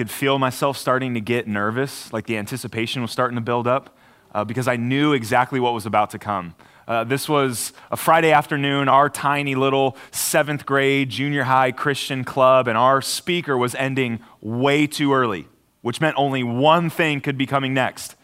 [0.00, 3.98] Could feel myself starting to get nervous, like the anticipation was starting to build up,
[4.34, 6.54] uh, because I knew exactly what was about to come.
[6.88, 12.66] Uh, this was a Friday afternoon, our tiny little seventh grade junior high Christian club,
[12.66, 15.46] and our speaker was ending way too early,
[15.82, 18.16] which meant only one thing could be coming next.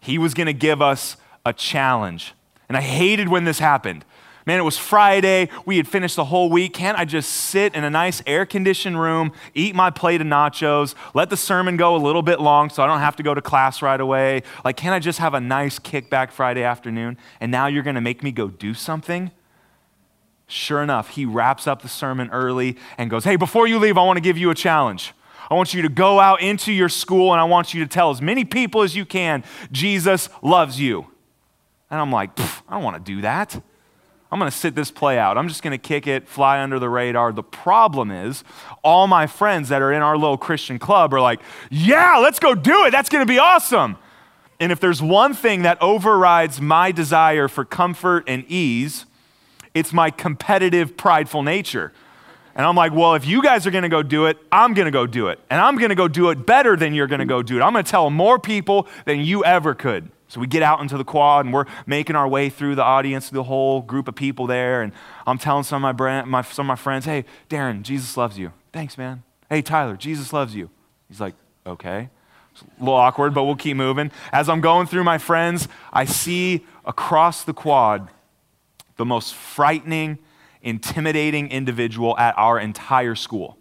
[0.00, 2.34] He was going to give us a challenge.
[2.68, 4.04] And I hated when this happened
[4.44, 5.48] Man, it was Friday.
[5.64, 6.74] We had finished the whole week.
[6.74, 10.94] Can't I just sit in a nice air conditioned room, eat my plate of nachos,
[11.14, 13.40] let the sermon go a little bit long so I don't have to go to
[13.40, 14.42] class right away?
[14.64, 17.18] Like, can't I just have a nice kickback Friday afternoon?
[17.40, 19.30] And now you're going to make me go do something?
[20.48, 24.04] Sure enough, he wraps up the sermon early and goes, Hey, before you leave, I
[24.04, 25.14] want to give you a challenge.
[25.50, 28.10] I want you to go out into your school and I want you to tell
[28.10, 31.06] as many people as you can Jesus loves you.
[31.90, 33.62] And I'm like, I don't want to do that.
[34.32, 35.36] I'm going to sit this play out.
[35.36, 37.32] I'm just going to kick it, fly under the radar.
[37.32, 38.42] The problem is,
[38.82, 42.54] all my friends that are in our little Christian club are like, yeah, let's go
[42.54, 42.92] do it.
[42.92, 43.98] That's going to be awesome.
[44.58, 49.04] And if there's one thing that overrides my desire for comfort and ease,
[49.74, 51.92] it's my competitive, prideful nature.
[52.54, 54.86] And I'm like, well, if you guys are going to go do it, I'm going
[54.86, 55.40] to go do it.
[55.50, 57.62] And I'm going to go do it better than you're going to go do it.
[57.62, 60.10] I'm going to tell more people than you ever could.
[60.32, 63.28] So we get out into the quad and we're making our way through the audience,
[63.28, 64.80] the whole group of people there.
[64.80, 64.94] And
[65.26, 68.38] I'm telling some of my, brand, my, some of my friends, hey, Darren, Jesus loves
[68.38, 68.50] you.
[68.72, 69.24] Thanks, man.
[69.50, 70.70] Hey, Tyler, Jesus loves you.
[71.06, 71.34] He's like,
[71.66, 72.08] okay.
[72.52, 74.10] It's a little awkward, but we'll keep moving.
[74.32, 78.08] As I'm going through my friends, I see across the quad
[78.96, 80.16] the most frightening,
[80.62, 83.58] intimidating individual at our entire school.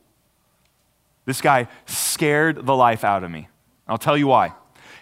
[1.26, 3.50] This guy scared the life out of me.
[3.90, 4.54] I'll tell you why.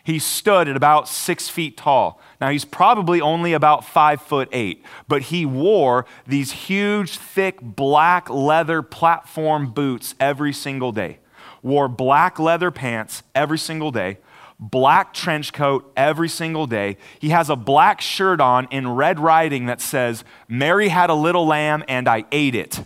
[0.09, 2.19] He stood at about six feet tall.
[2.41, 8.27] Now, he's probably only about five foot eight, but he wore these huge, thick, black
[8.27, 11.19] leather platform boots every single day,
[11.61, 14.17] wore black leather pants every single day,
[14.59, 16.97] black trench coat every single day.
[17.19, 21.45] He has a black shirt on in red writing that says, Mary had a little
[21.45, 22.81] lamb and I ate it.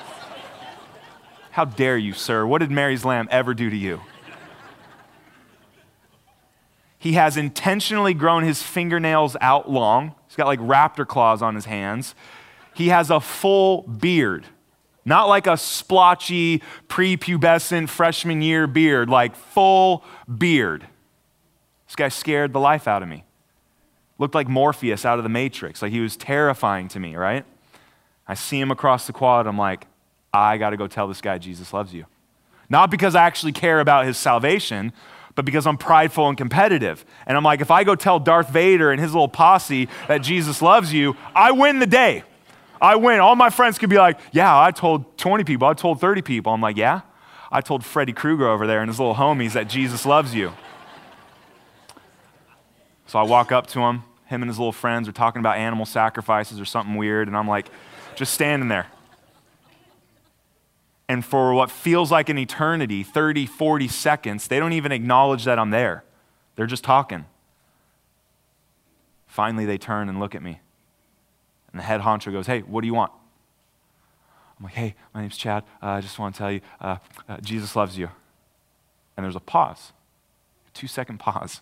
[1.50, 2.46] How dare you, sir?
[2.46, 4.00] What did Mary's lamb ever do to you?
[7.02, 10.14] He has intentionally grown his fingernails out long.
[10.28, 12.14] He's got like raptor claws on his hands.
[12.74, 14.46] He has a full beard,
[15.04, 20.04] not like a splotchy, prepubescent freshman year beard, like full
[20.38, 20.86] beard.
[21.88, 23.24] This guy scared the life out of me.
[24.20, 27.44] Looked like Morpheus out of the Matrix, like he was terrifying to me, right?
[28.28, 29.48] I see him across the quad.
[29.48, 29.88] I'm like,
[30.32, 32.06] I got to go tell this guy Jesus loves you.
[32.68, 34.92] Not because I actually care about his salvation,
[35.34, 37.04] but because I'm prideful and competitive.
[37.26, 40.60] And I'm like, if I go tell Darth Vader and his little posse that Jesus
[40.60, 42.24] loves you, I win the day.
[42.80, 43.20] I win.
[43.20, 46.52] All my friends could be like, yeah, I told 20 people, I told 30 people.
[46.52, 47.02] I'm like, yeah,
[47.50, 50.52] I told Freddy Krueger over there and his little homies that Jesus loves you.
[53.06, 54.04] So I walk up to him.
[54.26, 57.28] Him and his little friends are talking about animal sacrifices or something weird.
[57.28, 57.68] And I'm like,
[58.16, 58.86] just standing there
[61.12, 65.58] and for what feels like an eternity 30, 40 seconds they don't even acknowledge that
[65.58, 66.04] I'm there.
[66.56, 67.26] They're just talking.
[69.26, 70.60] Finally, they turn and look at me.
[71.70, 73.12] And the head honcho goes, Hey, what do you want?
[74.58, 75.64] I'm like, Hey, my name's Chad.
[75.82, 76.96] Uh, I just want to tell you, uh,
[77.28, 78.08] uh, Jesus loves you.
[79.14, 79.92] And there's a pause,
[80.66, 81.60] a two second pause.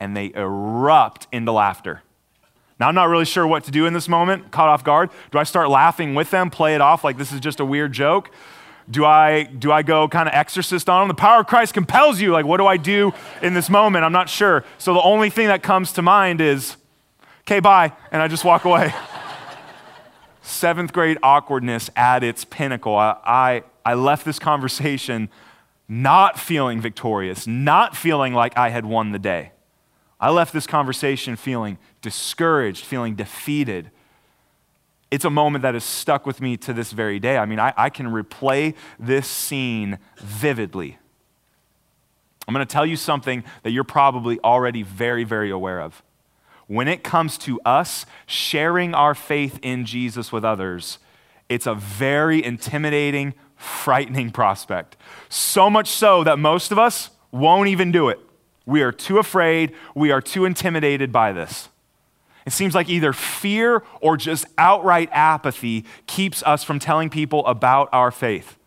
[0.00, 2.02] And they erupt into laughter.
[2.80, 5.10] Now, I'm not really sure what to do in this moment, caught off guard.
[5.30, 7.92] Do I start laughing with them, play it off like this is just a weird
[7.92, 8.30] joke?
[8.90, 11.08] Do I, do I go kind of exorcist on them?
[11.08, 12.32] The power of Christ compels you.
[12.32, 14.04] Like, what do I do in this moment?
[14.04, 14.64] I'm not sure.
[14.78, 16.76] So the only thing that comes to mind is,
[17.42, 17.92] okay, bye.
[18.12, 18.92] And I just walk away.
[20.42, 22.94] Seventh grade awkwardness at its pinnacle.
[22.94, 25.30] I, I, I left this conversation
[25.88, 29.52] not feeling victorious, not feeling like I had won the day.
[30.20, 33.90] I left this conversation feeling discouraged, feeling defeated,
[35.10, 37.36] it's a moment that has stuck with me to this very day.
[37.36, 40.98] I mean, I, I can replay this scene vividly.
[42.46, 46.02] I'm going to tell you something that you're probably already very, very aware of.
[46.66, 50.98] When it comes to us sharing our faith in Jesus with others,
[51.48, 54.96] it's a very intimidating, frightening prospect.
[55.28, 58.18] So much so that most of us won't even do it.
[58.66, 61.68] We are too afraid, we are too intimidated by this.
[62.46, 67.88] It seems like either fear or just outright apathy keeps us from telling people about
[67.92, 68.58] our faith.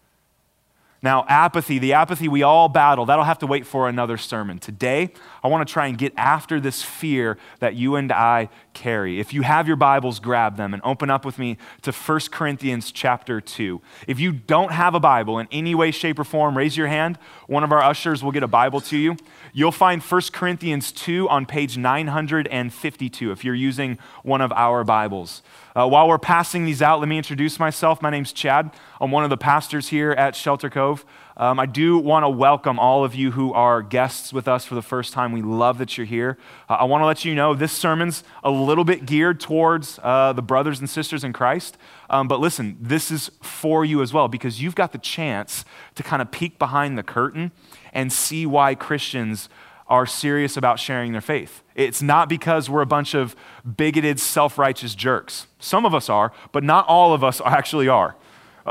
[1.03, 4.57] Now, apathy, the apathy we all battle, that'll have to wait for another sermon.
[4.57, 5.13] Today,
[5.43, 9.19] I want to try and get after this fear that you and I carry.
[9.19, 12.91] If you have your Bibles, grab them and open up with me to 1 Corinthians
[12.91, 13.81] chapter 2.
[14.07, 17.17] If you don't have a Bible in any way, shape, or form, raise your hand.
[17.47, 19.17] One of our ushers will get a Bible to you.
[19.51, 25.41] You'll find 1 Corinthians 2 on page 952 if you're using one of our Bibles.
[25.75, 28.01] Uh, while we're passing these out, let me introduce myself.
[28.01, 28.71] My name's Chad.
[29.01, 31.03] I'm one of the pastors here at Shelter Cove.
[31.39, 34.73] Um, I do want to welcome all of you who are guests with us for
[34.73, 35.31] the first time.
[35.31, 36.35] We love that you're here.
[36.67, 40.33] Uh, I want to let you know this sermon's a little bit geared towards uh,
[40.33, 41.77] the brothers and sisters in Christ.
[42.09, 45.63] Um, but listen, this is for you as well because you've got the chance
[45.93, 47.51] to kind of peek behind the curtain
[47.93, 49.47] and see why Christians
[49.87, 51.61] are serious about sharing their faith.
[51.75, 53.35] It's not because we're a bunch of
[53.75, 55.45] bigoted, self righteous jerks.
[55.59, 58.15] Some of us are, but not all of us actually are.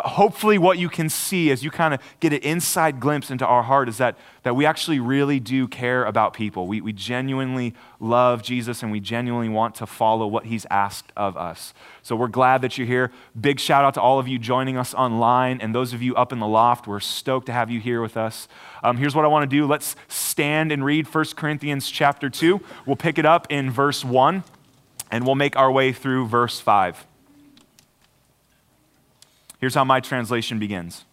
[0.05, 3.63] Hopefully, what you can see as you kind of get an inside glimpse into our
[3.63, 6.67] heart is that, that we actually really do care about people.
[6.67, 11.37] We, we genuinely love Jesus and we genuinely want to follow what he's asked of
[11.39, 11.73] us.
[12.03, 13.11] So we're glad that you're here.
[13.41, 16.31] Big shout out to all of you joining us online and those of you up
[16.31, 16.87] in the loft.
[16.87, 18.49] We're stoked to have you here with us.
[18.83, 22.61] Um, here's what I want to do let's stand and read 1 Corinthians chapter 2.
[22.85, 24.45] We'll pick it up in verse 1
[25.11, 27.07] and we'll make our way through verse 5.
[29.59, 31.05] Here's how my translation begins.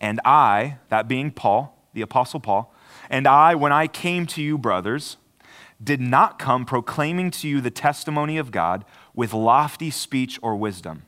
[0.00, 2.72] And I, that being Paul, the Apostle Paul,
[3.08, 5.16] and I, when I came to you, brothers,
[5.82, 8.84] did not come proclaiming to you the testimony of God
[9.14, 11.02] with lofty speech or wisdom.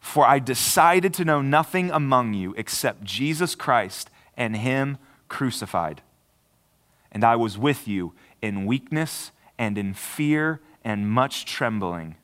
[0.00, 4.96] For I decided to know nothing among you except Jesus Christ and Him
[5.28, 6.00] crucified.
[7.12, 12.16] And I was with you in weakness and in fear and much trembling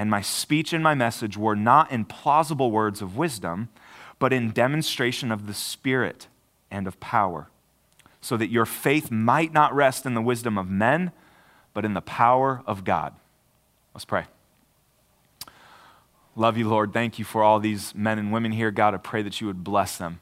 [0.00, 3.68] and my speech and my message were not in plausible words of wisdom,
[4.18, 6.26] but in demonstration of the Spirit
[6.70, 7.48] and of power,
[8.18, 11.12] so that your faith might not rest in the wisdom of men,
[11.74, 13.12] but in the power of God.
[13.92, 14.24] Let's pray.
[16.34, 16.94] Love you, Lord.
[16.94, 18.70] Thank you for all these men and women here.
[18.70, 20.20] God, I pray that you would bless them.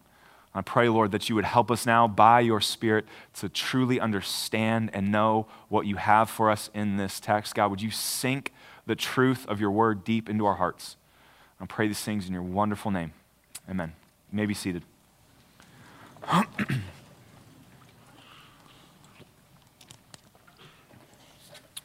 [0.52, 3.04] I pray, Lord, that you would help us now by your Spirit
[3.34, 7.54] to truly understand and know what you have for us in this text.
[7.54, 8.52] God, would you sink
[8.88, 10.96] the truth of your word deep into our hearts.
[11.60, 13.12] I pray these things in your wonderful name.
[13.70, 13.92] Amen.
[14.32, 14.82] You may be seated.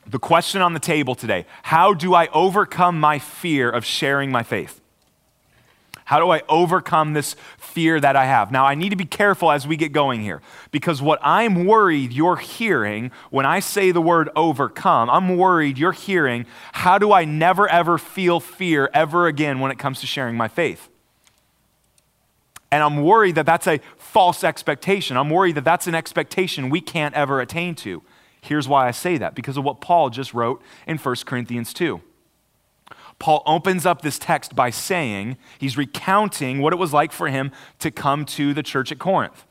[0.07, 4.43] the question on the table today how do I overcome my fear of sharing my
[4.43, 4.79] faith?
[6.05, 7.35] How do I overcome this
[7.73, 8.51] fear that I have?
[8.51, 12.13] Now, I need to be careful as we get going here because what I'm worried
[12.13, 17.25] you're hearing when I say the word overcome, I'm worried you're hearing, how do I
[17.25, 20.89] never ever feel fear ever again when it comes to sharing my faith?
[22.71, 25.17] And I'm worried that that's a false expectation.
[25.17, 28.01] I'm worried that that's an expectation we can't ever attain to.
[28.41, 32.01] Here's why I say that because of what Paul just wrote in 1 Corinthians 2.
[33.23, 37.53] Paul opens up this text by saying, he's recounting what it was like for him
[37.79, 39.45] to come to the church at Corinth.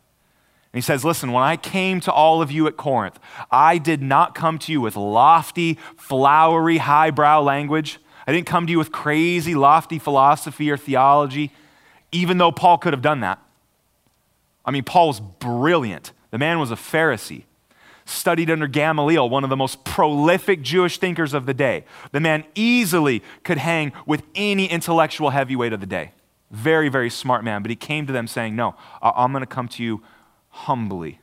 [0.71, 3.19] And he says, Listen, when I came to all of you at Corinth,
[3.51, 7.99] I did not come to you with lofty, flowery, highbrow language.
[8.27, 11.51] I didn't come to you with crazy, lofty philosophy or theology,
[12.13, 13.39] even though Paul could have done that.
[14.67, 16.13] I mean, Paul was brilliant.
[16.31, 17.45] The man was a Pharisee
[18.05, 21.85] studied under Gamaliel, one of the most prolific Jewish thinkers of the day.
[22.11, 26.13] The man easily could hang with any intellectual heavyweight of the day.
[26.51, 27.63] Very, very smart man.
[27.63, 30.03] But he came to them saying, No, I'm going to come to you
[30.49, 31.21] humbly.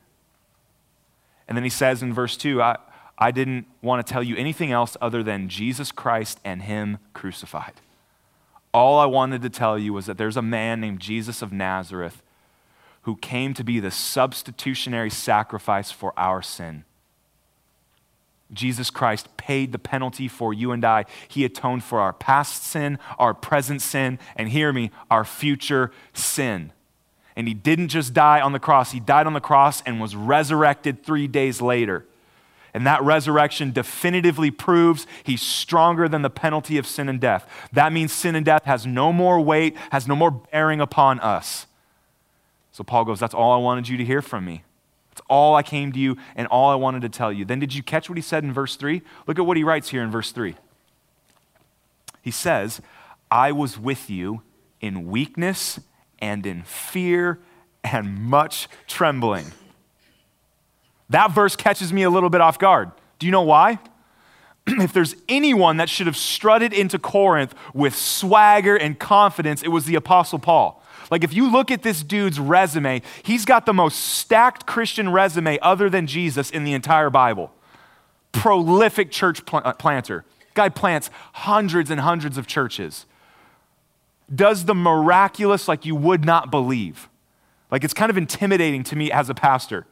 [1.48, 2.78] And then he says in verse 2, I,
[3.18, 7.74] I didn't want to tell you anything else other than Jesus Christ and Him crucified.
[8.74, 12.22] All I wanted to tell you was that there's a man named Jesus of Nazareth
[13.10, 16.84] who came to be the substitutionary sacrifice for our sin.
[18.54, 21.06] Jesus Christ paid the penalty for you and I.
[21.28, 26.72] He atoned for our past sin, our present sin, and hear me, our future sin.
[27.36, 30.16] And he didn't just die on the cross, he died on the cross and was
[30.16, 32.06] resurrected three days later.
[32.76, 37.50] And that resurrection definitively proves he's stronger than the penalty of sin and death.
[37.74, 41.66] That means sin and death has no more weight, has no more bearing upon us.
[42.72, 44.64] So Paul goes, That's all I wanted you to hear from me.
[45.12, 47.46] That's all I came to you and all I wanted to tell you.
[47.46, 49.02] Then did you catch what he said in verse 3?
[49.28, 50.56] Look at what he writes here in verse 3.
[52.22, 52.82] He says,
[53.32, 54.44] I was with you
[54.82, 55.80] in weakness
[56.20, 57.40] and in fear
[57.84, 59.52] and much trembling.
[61.10, 62.92] That verse catches me a little bit off guard.
[63.18, 63.80] Do you know why?
[64.68, 69.86] if there's anyone that should have strutted into Corinth with swagger and confidence, it was
[69.86, 70.79] the Apostle Paul.
[71.12, 75.58] Like, if you look at this dude's resume, he's got the most stacked Christian resume
[75.62, 77.52] other than Jesus in the entire Bible.
[78.32, 80.26] Prolific church pl- uh, planter.
[80.54, 83.06] Guy plants hundreds and hundreds of churches.
[84.34, 87.10] Does the miraculous like you would not believe.
[87.72, 89.86] Like, it's kind of intimidating to me as a pastor.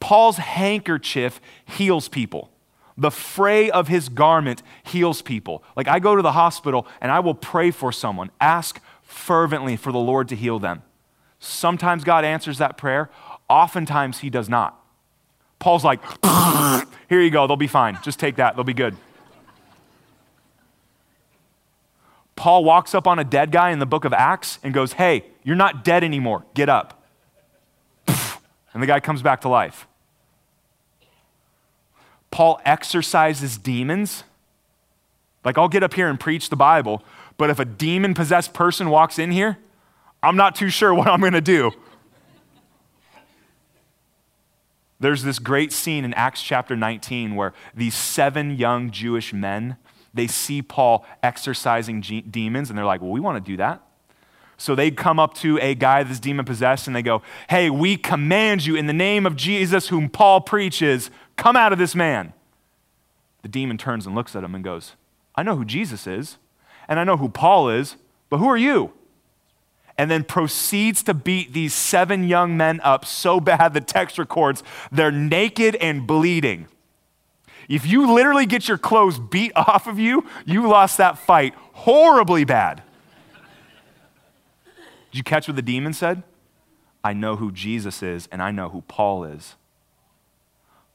[0.00, 2.50] Paul's handkerchief heals people.
[2.96, 5.64] The fray of his garment heals people.
[5.76, 8.80] Like I go to the hospital and I will pray for someone, ask
[9.14, 10.82] fervently for the Lord to heal them.
[11.38, 13.10] Sometimes God answers that prayer,
[13.48, 14.80] oftentimes he does not.
[15.58, 16.00] Paul's like,
[17.08, 17.98] here you go, they'll be fine.
[18.02, 18.96] Just take that, they'll be good.
[22.36, 25.24] Paul walks up on a dead guy in the book of Acts and goes, Hey,
[25.44, 26.44] you're not dead anymore.
[26.54, 27.02] Get up.
[28.74, 29.86] And the guy comes back to life.
[32.32, 34.24] Paul exorcises demons.
[35.44, 37.04] Like, I'll get up here and preach the Bible,
[37.36, 39.58] but if a demon possessed person walks in here,
[40.22, 41.72] I'm not too sure what I'm going to do.
[45.00, 49.76] There's this great scene in Acts chapter 19 where these seven young Jewish men,
[50.14, 53.82] they see Paul exorcising demons and they're like, "Well, we want to do that."
[54.56, 57.96] So they come up to a guy that's demon possessed and they go, Hey, we
[57.96, 62.32] command you in the name of Jesus, whom Paul preaches, come out of this man.
[63.42, 64.94] The demon turns and looks at him and goes,
[65.34, 66.38] I know who Jesus is,
[66.88, 67.96] and I know who Paul is,
[68.30, 68.92] but who are you?
[69.96, 74.62] And then proceeds to beat these seven young men up so bad the text records
[74.90, 76.66] they're naked and bleeding.
[77.68, 82.44] If you literally get your clothes beat off of you, you lost that fight horribly
[82.44, 82.82] bad.
[85.10, 86.22] Did you catch what the demon said?
[87.04, 89.54] I know who Jesus is and I know who Paul is.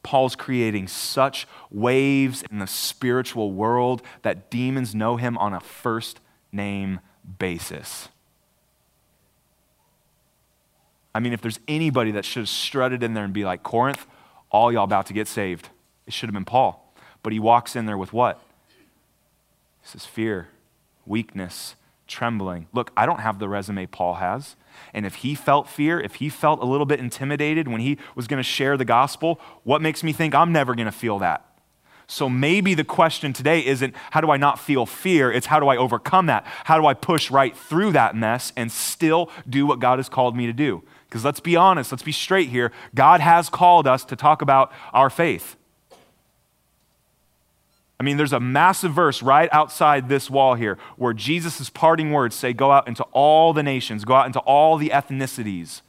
[0.10, 6.20] Paul's creating such waves in the spiritual world that demons know him on a first
[6.51, 7.00] name
[7.38, 8.10] basis.
[11.13, 14.08] I mean, if there's anybody that should have strutted in there and be like, Corinth,
[14.50, 15.70] all y'all about to get saved,
[16.08, 16.92] it should have been Paul.
[17.22, 18.42] But he walks in there with what?
[18.68, 20.48] He says, fear,
[21.06, 21.75] weakness,
[22.08, 22.66] trembling.
[22.74, 24.56] Look, I don't have the resume Paul has.
[24.93, 28.27] And if he felt fear, if he felt a little bit intimidated when he was
[28.27, 31.45] going to share the gospel, what makes me think I'm never going to feel that?
[32.07, 35.31] So maybe the question today isn't how do I not feel fear?
[35.31, 36.43] It's how do I overcome that?
[36.63, 40.36] How do I push right through that mess and still do what God has called
[40.36, 40.83] me to do?
[41.07, 42.71] Because let's be honest, let's be straight here.
[42.95, 45.55] God has called us to talk about our faith.
[48.00, 52.34] I mean, there's a massive verse right outside this wall here where Jesus' parting words
[52.34, 55.82] say, Go out into all the nations, go out into all the ethnicities,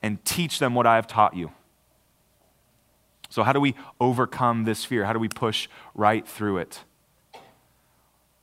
[0.00, 1.50] and teach them what I have taught you.
[3.28, 5.04] So, how do we overcome this fear?
[5.04, 6.84] How do we push right through it?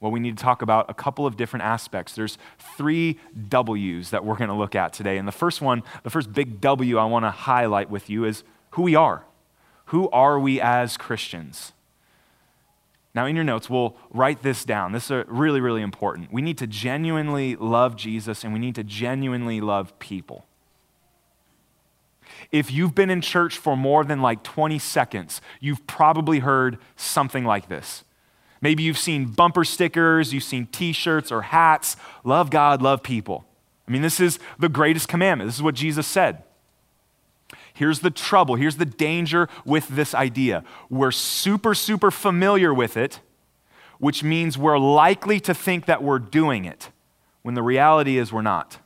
[0.02, 2.14] Well, we need to talk about a couple of different aspects.
[2.14, 2.38] There's
[2.78, 3.18] three
[3.48, 5.18] W's that we're going to look at today.
[5.18, 8.44] And the first one, the first big W I want to highlight with you is
[8.72, 9.24] who we are.
[9.86, 11.72] Who are we as Christians?
[13.16, 14.92] Now, in your notes, we'll write this down.
[14.92, 16.34] This is really, really important.
[16.34, 20.46] We need to genuinely love Jesus and we need to genuinely love people.
[22.52, 27.46] If you've been in church for more than like 20 seconds, you've probably heard something
[27.46, 28.04] like this.
[28.60, 31.96] Maybe you've seen bumper stickers, you've seen t shirts or hats.
[32.26, 33.46] Love God, love people.
[33.88, 35.48] I mean, this is the greatest commandment.
[35.48, 36.44] This is what Jesus said.
[37.76, 40.64] Here's the trouble, here's the danger with this idea.
[40.90, 43.20] We're super, super familiar with it,
[44.00, 46.90] which means we're likely to think that we're doing it,
[47.42, 48.80] when the reality is we're not.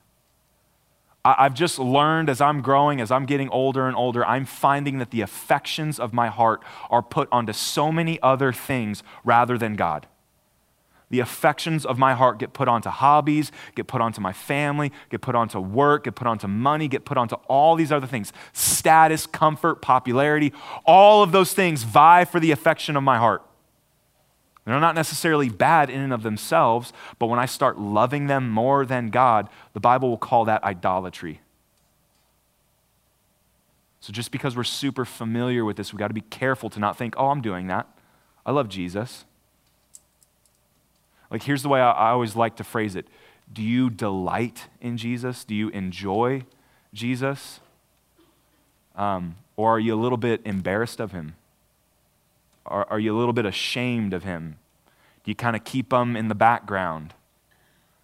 [1.24, 5.12] I've just learned as I'm growing, as I'm getting older and older, I'm finding that
[5.12, 10.08] the affections of my heart are put onto so many other things rather than God
[11.10, 15.22] the affections of my heart get put onto hobbies, get put onto my family, get
[15.22, 19.25] put onto work, get put onto money, get put onto all these other things status,
[19.25, 20.54] comfort, popularity.
[20.86, 23.44] All of those things vie for the affection of my heart.
[24.66, 28.86] They're not necessarily bad in and of themselves, but when I start loving them more
[28.86, 31.42] than God, the Bible will call that idolatry.
[34.00, 36.98] So just because we're super familiar with this, we've got to be careful to not
[36.98, 37.88] think, oh, I'm doing that.
[38.46, 39.25] I love Jesus.
[41.31, 43.07] Like, here's the way I, I always like to phrase it
[43.51, 45.43] Do you delight in Jesus?
[45.43, 46.43] Do you enjoy
[46.93, 47.59] Jesus?
[48.95, 51.36] Um, or are you a little bit embarrassed of him?
[52.65, 54.57] Are, are you a little bit ashamed of him?
[55.24, 57.13] Do you kind of keep him in the background?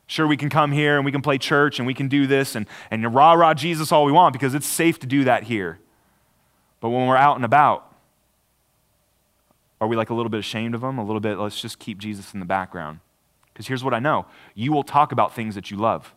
[0.07, 2.55] Sure, we can come here and we can play church and we can do this
[2.55, 5.79] and, and rah rah Jesus all we want because it's safe to do that here.
[6.79, 7.91] But when we're out and about,
[9.81, 10.97] are we like a little bit ashamed of him?
[10.97, 12.99] A little bit, let's just keep Jesus in the background.
[13.55, 16.13] Because here's what I know you will talk about things that you love.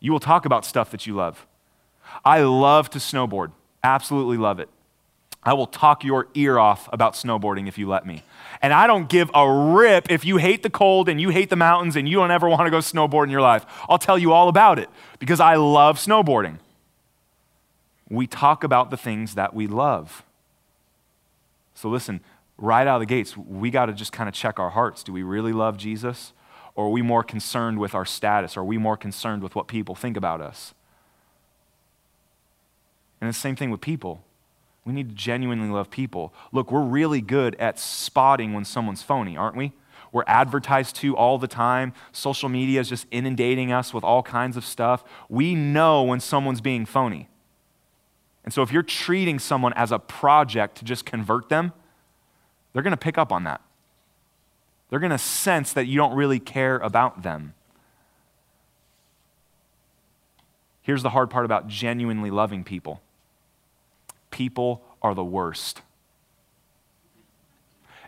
[0.00, 1.46] You will talk about stuff that you love.
[2.24, 3.52] I love to snowboard,
[3.84, 4.70] absolutely love it.
[5.42, 8.24] I will talk your ear off about snowboarding if you let me.
[8.62, 11.56] And I don't give a rip if you hate the cold and you hate the
[11.56, 13.64] mountains and you don't ever want to go snowboard in your life.
[13.88, 14.88] I'll tell you all about it
[15.20, 16.58] because I love snowboarding.
[18.08, 20.24] We talk about the things that we love.
[21.74, 22.22] So listen,
[22.58, 25.04] right out of the gates, we got to just kind of check our hearts.
[25.04, 26.32] Do we really love Jesus?
[26.76, 28.56] Or are we more concerned with our status?
[28.56, 30.74] Or Are we more concerned with what people think about us?
[33.20, 34.22] And the same thing with people.
[34.84, 36.32] We need to genuinely love people.
[36.52, 39.72] Look, we're really good at spotting when someone's phony, aren't we?
[40.12, 41.92] We're advertised to all the time.
[42.12, 45.02] Social media is just inundating us with all kinds of stuff.
[45.28, 47.28] We know when someone's being phony.
[48.44, 51.72] And so if you're treating someone as a project to just convert them,
[52.72, 53.60] they're going to pick up on that.
[54.88, 57.54] They're going to sense that you don't really care about them.
[60.82, 63.00] Here's the hard part about genuinely loving people
[64.30, 65.82] people are the worst.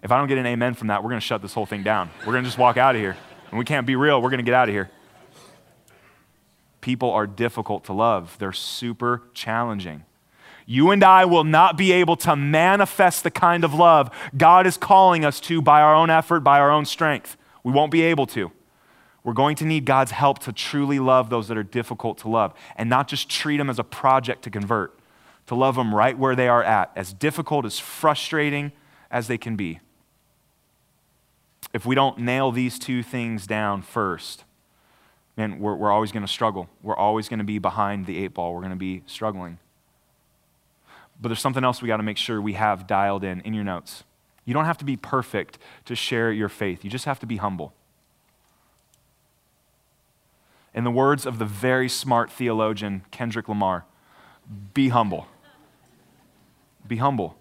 [0.03, 1.83] If I don't get an amen from that, we're going to shut this whole thing
[1.83, 2.11] down.
[2.21, 3.17] We're going to just walk out of here.
[3.51, 4.21] And we can't be real.
[4.23, 4.91] We're going to get out of here.
[6.81, 10.05] People are difficult to love, they're super challenging.
[10.71, 14.77] You and I will not be able to manifest the kind of love God is
[14.77, 17.39] calling us to by our own effort, by our own strength.
[17.65, 18.53] We won't be able to.
[19.25, 22.53] We're going to need God's help to truly love those that are difficult to love
[22.77, 24.95] and not just treat them as a project to convert
[25.47, 28.71] to love them right where they are at, as difficult, as frustrating
[29.11, 29.81] as they can be.
[31.73, 34.45] If we don't nail these two things down first,
[35.35, 36.69] man, we're, we're always going to struggle.
[36.83, 38.53] We're always going to be behind the eight ball.
[38.53, 39.59] We're going to be struggling.
[41.21, 43.65] But there's something else we got to make sure we have dialed in in your
[43.65, 44.05] notes.
[44.45, 47.37] You don't have to be perfect to share your faith, you just have to be
[47.37, 47.75] humble.
[50.75, 53.85] In the words of the very smart theologian Kendrick Lamar,
[54.75, 55.27] be humble.
[56.87, 57.37] Be humble.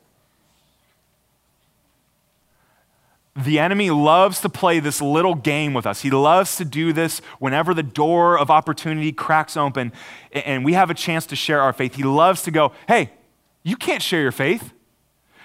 [3.35, 6.01] The enemy loves to play this little game with us.
[6.01, 9.93] He loves to do this whenever the door of opportunity cracks open
[10.31, 11.93] and we have a chance to share our faith.
[11.95, 13.11] He loves to go, hey,
[13.67, 14.71] you can't share your faith.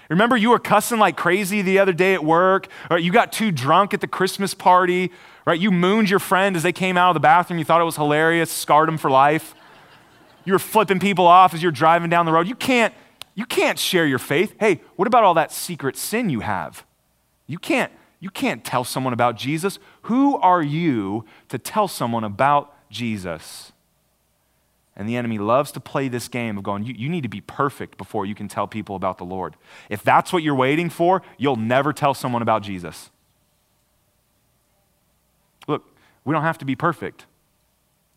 [0.09, 3.51] Remember, you were cussing like crazy the other day at work, or you got too
[3.51, 5.11] drunk at the Christmas party,
[5.45, 5.59] right?
[5.59, 7.59] You mooned your friend as they came out of the bathroom.
[7.59, 9.53] You thought it was hilarious, scarred them for life.
[10.45, 12.47] You were flipping people off as you're driving down the road.
[12.47, 12.93] You can't,
[13.35, 14.55] you can't share your faith.
[14.57, 16.85] Hey, what about all that secret sin you have?
[17.45, 19.79] You can't, you can't tell someone about Jesus.
[20.03, 23.73] Who are you to tell someone about Jesus?
[24.95, 27.41] And the enemy loves to play this game of going, you, you, need to be
[27.41, 29.55] perfect before you can tell people about the Lord.
[29.89, 33.09] If that's what you're waiting for, you'll never tell someone about Jesus.
[35.67, 37.25] Look, we don't have to be perfect.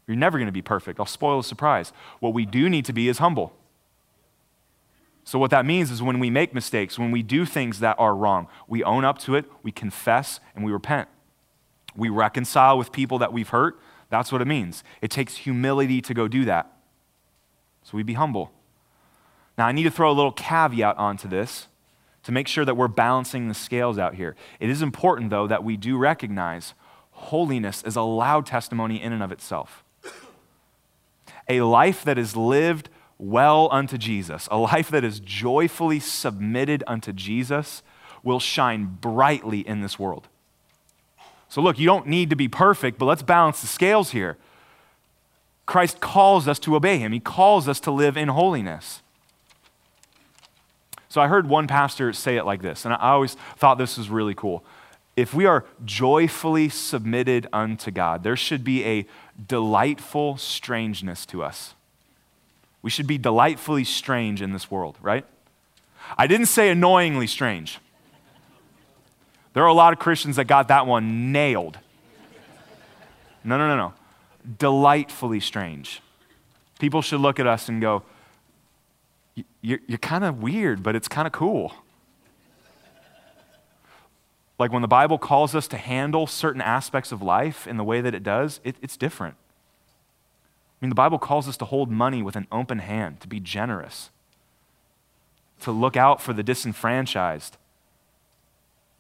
[0.07, 1.01] You're never going to be perfect.
[1.01, 1.93] I'll spoil the surprise.
[2.21, 3.53] What we do need to be is humble.
[5.25, 8.15] So, what that means is when we make mistakes, when we do things that are
[8.15, 11.09] wrong, we own up to it, we confess, and we repent.
[11.97, 13.81] We reconcile with people that we've hurt.
[14.09, 14.85] That's what it means.
[15.03, 16.73] It takes humility to go do that.
[17.83, 18.53] So, we be humble.
[19.57, 21.69] Now, I need to throw a little caveat onto this
[22.25, 24.35] to make sure that we're balancing the scales out here.
[24.59, 26.75] It is important, though, that we do recognize
[27.13, 29.85] holiness is a loud testimony in and of itself.
[31.49, 37.13] A life that is lived well unto Jesus, a life that is joyfully submitted unto
[37.13, 37.83] Jesus,
[38.23, 40.29] will shine brightly in this world.
[41.49, 44.37] So, look, you don't need to be perfect, but let's balance the scales here.
[45.65, 49.03] Christ calls us to obey him, he calls us to live in holiness.
[51.09, 54.11] So, I heard one pastor say it like this, and I always thought this was
[54.11, 54.65] really cool.
[55.17, 59.07] If we are joyfully submitted unto God, there should be a
[59.49, 61.75] delightful strangeness to us.
[62.83, 65.25] We should be delightfully strange in this world, right?
[66.19, 67.79] I didn't say annoyingly strange.
[69.57, 71.79] There are a lot of Christians that got that one nailed.
[73.43, 73.95] No, no, no, no.
[74.59, 76.03] Delightfully strange.
[76.79, 78.03] People should look at us and go,
[79.63, 81.73] You're, you're kind of weird, but it's kind of cool.
[84.59, 88.03] Like when the Bible calls us to handle certain aspects of life in the way
[88.03, 89.37] that it does, it, it's different.
[89.39, 93.41] I mean, the Bible calls us to hold money with an open hand, to be
[93.41, 94.11] generous,
[95.63, 97.57] to look out for the disenfranchised,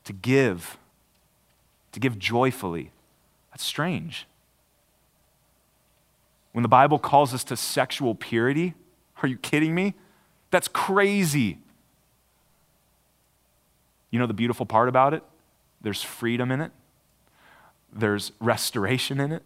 [0.07, 0.79] to give,
[1.93, 2.91] to give joyfully.
[3.51, 4.27] That's strange.
[6.53, 8.75] When the Bible calls us to sexual purity,
[9.23, 9.95] are you kidding me?
[10.51, 11.59] That's crazy.
[14.11, 15.23] You know the beautiful part about it?
[15.83, 16.73] There's freedom in it,
[17.93, 19.43] there's restoration in it.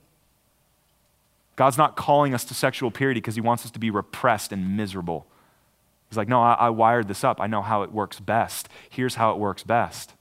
[1.56, 4.76] God's not calling us to sexual purity because he wants us to be repressed and
[4.76, 5.26] miserable.
[6.08, 7.40] He's like, no, I, I, wired this up.
[7.40, 8.68] I know how it works best.
[8.88, 10.14] Here's how it works best.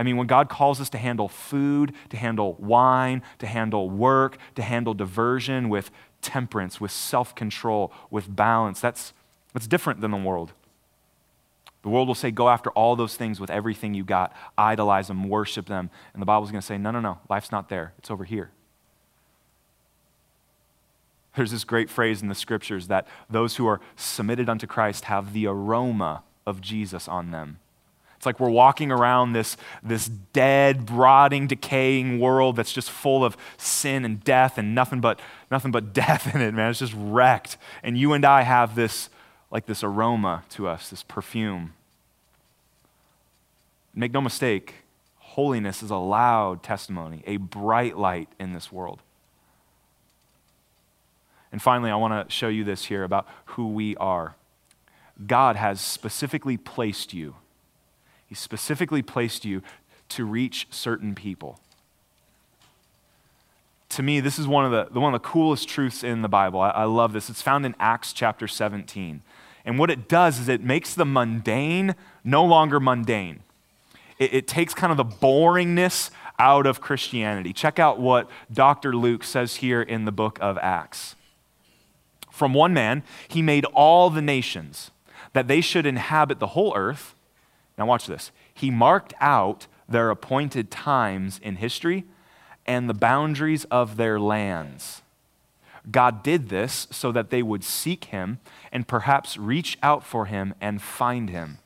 [0.00, 4.38] I mean, when God calls us to handle food, to handle wine, to handle work,
[4.54, 5.90] to handle diversion with
[6.22, 9.12] temperance, with self control, with balance, that's,
[9.52, 10.54] that's different than the world.
[11.82, 15.28] The world will say, go after all those things with everything you got, idolize them,
[15.28, 15.90] worship them.
[16.14, 17.92] And the Bible's going to say, no, no, no, life's not there.
[17.98, 18.52] It's over here.
[21.36, 25.34] There's this great phrase in the scriptures that those who are submitted unto Christ have
[25.34, 27.58] the aroma of Jesus on them.
[28.20, 33.34] It's like we're walking around this, this dead, rotting, decaying world that's just full of
[33.56, 35.18] sin and death and nothing but,
[35.50, 36.68] nothing but death in it, man.
[36.68, 37.56] It's just wrecked.
[37.82, 39.08] And you and I have this,
[39.50, 41.72] like this aroma to us, this perfume.
[43.94, 44.74] Make no mistake,
[45.16, 49.00] holiness is a loud testimony, a bright light in this world.
[51.50, 54.36] And finally, I want to show you this here about who we are.
[55.26, 57.36] God has specifically placed you,
[58.30, 59.60] He specifically placed you
[60.10, 61.60] to reach certain people.
[63.90, 66.60] To me, this is one of the, one of the coolest truths in the Bible.
[66.60, 67.28] I, I love this.
[67.28, 69.22] It's found in Acts chapter 17.
[69.64, 73.40] And what it does is it makes the mundane no longer mundane.
[74.18, 77.52] It, it takes kind of the boringness out of Christianity.
[77.52, 78.94] Check out what Dr.
[78.94, 81.16] Luke says here in the book of Acts.
[82.30, 84.92] From one man, he made all the nations
[85.32, 87.14] that they should inhabit the whole earth.
[87.80, 88.30] Now, watch this.
[88.52, 92.04] He marked out their appointed times in history
[92.66, 95.00] and the boundaries of their lands.
[95.90, 98.38] God did this so that they would seek him
[98.70, 101.56] and perhaps reach out for him and find him,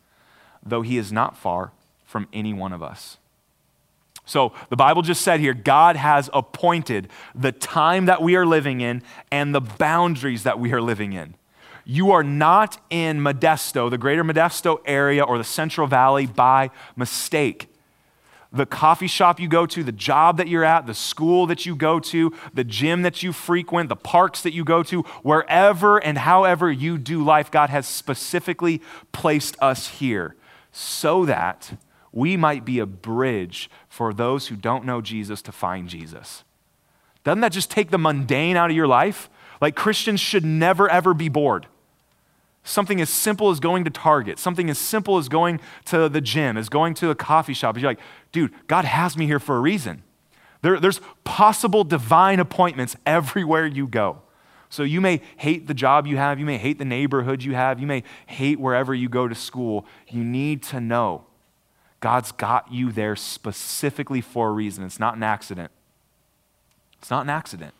[0.64, 1.72] though he is not far
[2.05, 3.18] from any one of us.
[4.24, 8.81] So the Bible just said here God has appointed the time that we are living
[8.81, 11.35] in and the boundaries that we are living in.
[11.85, 17.68] You are not in Modesto, the greater Modesto area or the Central Valley by mistake.
[18.53, 21.75] The coffee shop you go to, the job that you're at, the school that you
[21.75, 26.18] go to, the gym that you frequent, the parks that you go to, wherever and
[26.18, 30.37] however you do life, God has specifically placed us here
[30.70, 31.77] so that
[32.12, 36.44] we might be a bridge for those who don't know Jesus to find Jesus.
[37.25, 39.29] Doesn't that just take the mundane out of your life?
[39.61, 41.66] Like Christians should never, ever be bored.
[42.64, 46.57] Something as simple as going to Target, something as simple as going to the gym,
[46.57, 47.77] as going to a coffee shop.
[47.77, 48.00] You're like,
[48.33, 50.03] dude, God has me here for a reason.
[50.62, 54.22] There, there's possible divine appointments everywhere you go.
[54.70, 57.79] So you may hate the job you have, you may hate the neighborhood you have,
[57.79, 59.87] you may hate wherever you go to school.
[60.09, 61.27] You need to know
[62.00, 64.85] God's got you there specifically for a reason.
[64.85, 65.70] It's not an accident.
[66.98, 67.74] It's not an accident.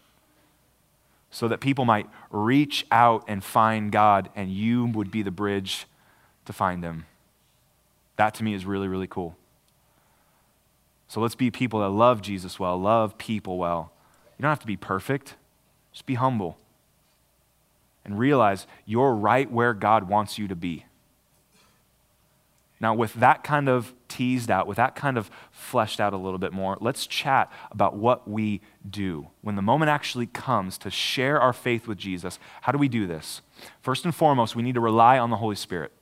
[1.35, 5.87] So that people might reach out and find God, and you would be the bridge
[6.45, 7.07] to find Him.
[8.15, 9.37] That to me is really, really cool.
[11.09, 13.91] So let's be people that love Jesus well, love people well.
[14.39, 15.35] You don't have to be perfect,
[15.93, 16.57] just be humble.
[18.05, 20.85] And realize you're right where God wants you to be.
[22.81, 26.39] Now, with that kind of teased out, with that kind of fleshed out a little
[26.39, 29.29] bit more, let's chat about what we do.
[29.43, 33.07] When the moment actually comes to share our faith with Jesus, how do we do
[33.07, 33.41] this?
[33.81, 35.93] First and foremost, we need to rely on the Holy Spirit.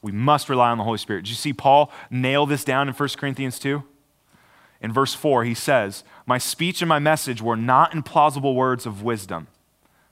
[0.00, 1.22] We must rely on the Holy Spirit.
[1.24, 3.82] Did you see Paul nail this down in 1 Corinthians 2?
[4.80, 8.86] In verse 4, he says, My speech and my message were not in plausible words
[8.86, 9.48] of wisdom.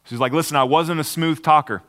[0.04, 1.82] So he's like, Listen, I wasn't a smooth talker.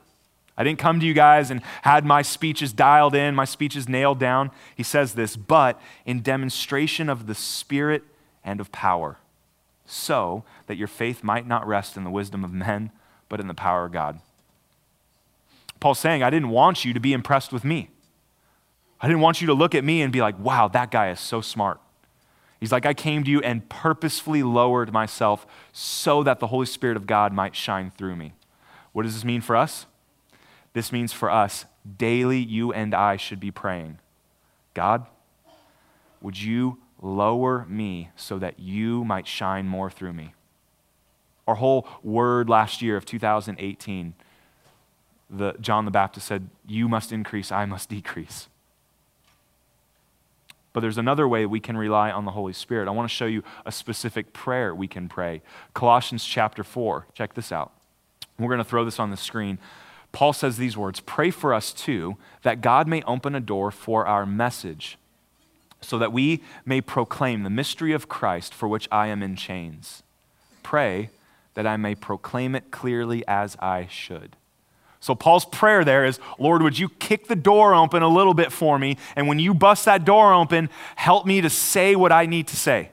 [0.58, 4.18] I didn't come to you guys and had my speeches dialed in, my speeches nailed
[4.18, 4.50] down.
[4.74, 8.02] He says this, but in demonstration of the Spirit
[8.42, 9.18] and of power,
[9.86, 12.90] so that your faith might not rest in the wisdom of men,
[13.28, 14.18] but in the power of God.
[15.78, 17.90] Paul's saying, I didn't want you to be impressed with me.
[19.00, 21.20] I didn't want you to look at me and be like, wow, that guy is
[21.20, 21.80] so smart.
[22.58, 26.96] He's like, I came to you and purposefully lowered myself so that the Holy Spirit
[26.96, 28.32] of God might shine through me.
[28.92, 29.86] What does this mean for us?
[30.72, 31.64] This means for us,
[31.96, 33.98] daily, you and I should be praying
[34.74, 35.06] God,
[36.20, 40.34] would you lower me so that you might shine more through me?
[41.46, 44.14] Our whole word last year of 2018,
[45.30, 48.48] the, John the Baptist said, You must increase, I must decrease.
[50.72, 52.86] But there's another way we can rely on the Holy Spirit.
[52.86, 55.42] I want to show you a specific prayer we can pray.
[55.74, 57.06] Colossians chapter 4.
[57.14, 57.72] Check this out.
[58.38, 59.58] We're going to throw this on the screen.
[60.12, 64.06] Paul says these words Pray for us too, that God may open a door for
[64.06, 64.98] our message,
[65.80, 70.02] so that we may proclaim the mystery of Christ for which I am in chains.
[70.62, 71.10] pray
[71.54, 74.36] that I may proclaim it clearly as I should.
[75.00, 78.52] So, Paul's prayer there is Lord, would you kick the door open a little bit
[78.52, 78.96] for me?
[79.16, 82.56] And when you bust that door open, help me to say what I need to
[82.56, 82.90] say.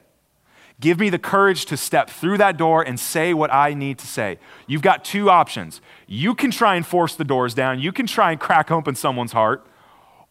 [0.79, 4.07] Give me the courage to step through that door and say what I need to
[4.07, 4.39] say.
[4.67, 5.79] You've got two options.
[6.05, 9.31] You can try and force the doors down, you can try and crack open someone's
[9.31, 9.65] heart,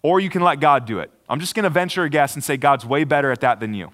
[0.02, 1.10] or you can let God do it.
[1.28, 3.72] I'm just going to venture a guess and say God's way better at that than
[3.72, 3.90] you.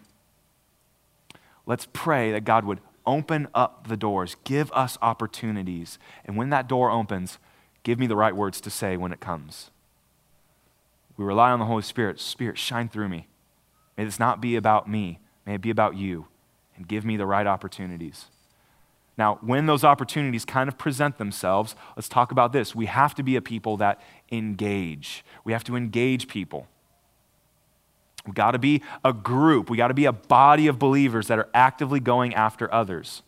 [1.67, 5.99] Let's pray that God would open up the doors, give us opportunities.
[6.25, 7.39] And when that door opens,
[7.83, 9.71] Give me the right words to say when it comes.
[11.17, 12.21] We rely on the Holy Spirit.
[12.21, 13.29] Spirit, shine through me.
[13.97, 16.27] May this not be about me, may it be about you,
[16.81, 18.27] and give me the right opportunities.
[19.19, 22.75] Now, when those opportunities kind of present themselves, let's talk about this.
[22.75, 24.01] We have to be a people that
[24.33, 25.23] engage.
[25.45, 26.67] We have to engage people.
[28.25, 29.69] We've got to be a group.
[29.69, 33.21] We got to be a body of believers that are actively going after others.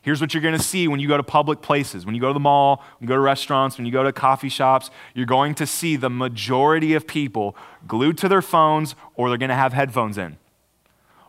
[0.00, 2.28] Here's what you're going to see when you go to public places, when you go
[2.28, 4.90] to the mall, when you go to restaurants, when you go to coffee shops.
[5.14, 9.50] You're going to see the majority of people glued to their phones or they're going
[9.50, 10.38] to have headphones in.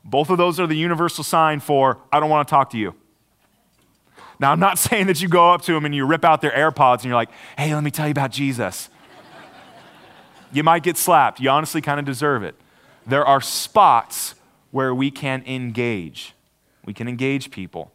[0.06, 2.94] Both of those are the universal sign for, I don't want to talk to you.
[4.40, 6.52] Now, I'm not saying that you go up to them and you rip out their
[6.52, 8.90] AirPods and you're like, hey, let me tell you about Jesus.
[10.54, 11.40] you might get slapped.
[11.40, 12.56] You honestly kind of deserve it.
[13.08, 14.36] There are spots
[14.72, 16.34] where we can engage.
[16.86, 17.92] We can engage people.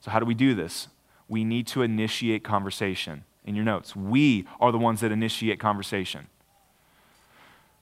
[0.00, 0.88] So, how do we do this?
[1.28, 3.24] We need to initiate conversation.
[3.44, 6.28] In your notes, we are the ones that initiate conversation.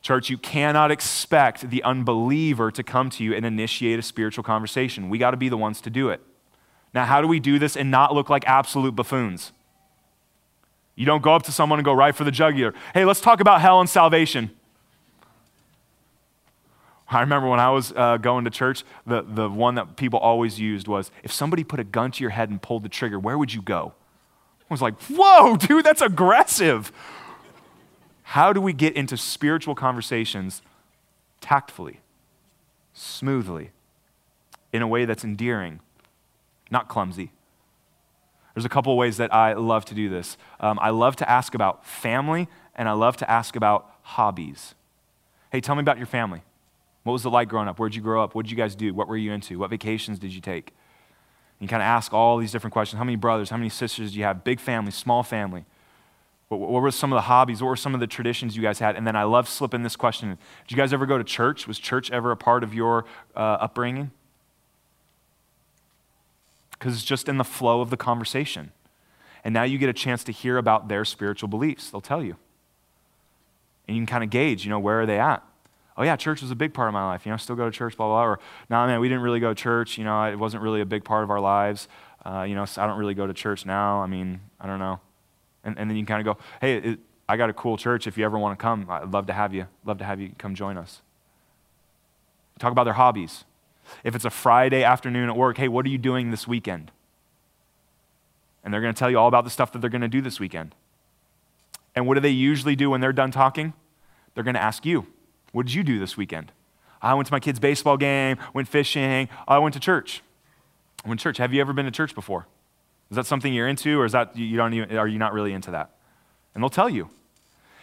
[0.01, 5.09] Church, you cannot expect the unbeliever to come to you and initiate a spiritual conversation.
[5.09, 6.21] We got to be the ones to do it.
[6.95, 9.53] Now, how do we do this and not look like absolute buffoons?
[10.95, 12.75] You don't go up to someone and go right for the jugular.
[12.95, 14.51] Hey, let's talk about hell and salvation.
[17.11, 20.61] I remember when I was uh, going to church, the, the one that people always
[20.61, 23.39] used was if somebody put a gun to your head and pulled the trigger, where
[23.39, 23.95] would you go?
[24.71, 26.93] I was like, whoa, dude, that's aggressive.
[28.33, 30.61] How do we get into spiritual conversations
[31.41, 32.01] tactfully,
[32.93, 33.71] smoothly,
[34.71, 35.81] in a way that's endearing,
[36.71, 37.33] not clumsy?
[38.55, 40.37] There's a couple ways that I love to do this.
[40.61, 44.75] Um, I love to ask about family, and I love to ask about hobbies.
[45.51, 46.43] Hey, tell me about your family.
[47.05, 47.79] What was it like growing up?
[47.79, 48.35] Where'd you grow up?
[48.35, 48.93] What did you guys do?
[48.93, 49.59] What were you into?
[49.59, 50.75] What vacations did you take?
[51.59, 52.99] And you kind of ask all these different questions.
[52.99, 53.49] How many brothers?
[53.49, 54.45] How many sisters do you have?
[54.45, 55.65] Big family, small family?
[56.49, 57.63] What, what were some of the hobbies?
[57.63, 58.97] What were some of the traditions you guys had?
[58.97, 60.31] And then I love slipping this question.
[60.31, 61.67] Did you guys ever go to church?
[61.67, 63.05] Was church ever a part of your
[63.37, 64.11] uh, upbringing?
[66.73, 68.73] Because it's just in the flow of the conversation.
[69.45, 71.91] And now you get a chance to hear about their spiritual beliefs.
[71.91, 72.37] They'll tell you.
[73.87, 75.43] And you can kind of gauge, you know, where are they at?
[75.99, 77.27] oh yeah, church was a big part of my life.
[77.27, 78.33] You know, I still go to church, blah, blah, blah.
[78.33, 79.99] Or, nah, man, we didn't really go to church.
[79.99, 81.89] You know, it wasn't really a big part of our lives.
[82.25, 84.01] Uh, you know, so I don't really go to church now.
[84.01, 85.01] I mean, I don't know.
[85.65, 88.07] And, and then you kind of go, hey, it, I got a cool church.
[88.07, 89.67] If you ever want to come, I'd love to have you.
[89.85, 91.03] Love to have you come join us.
[92.59, 93.45] Talk about their hobbies.
[94.05, 96.91] If it's a Friday afternoon at work, hey, what are you doing this weekend?
[98.65, 100.21] And they're going to tell you all about the stuff that they're going to do
[100.21, 100.75] this weekend.
[101.95, 103.73] And what do they usually do when they're done talking?
[104.35, 105.07] They're going to ask you,
[105.53, 106.53] what did you do this weekend?
[107.01, 110.23] I went to my kid's baseball game, went fishing, I went to church.
[111.05, 111.39] I went to church.
[111.39, 112.47] Have you ever been to church before?
[113.11, 115.53] Is that something you're into, or is that you don't even, are you not really
[115.53, 115.91] into that?
[116.55, 117.11] And they'll tell you.